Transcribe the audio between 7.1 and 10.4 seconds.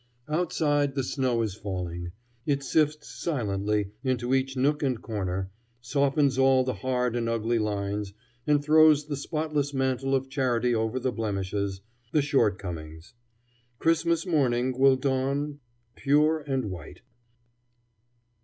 and ugly lines, and throws the spotless mantle of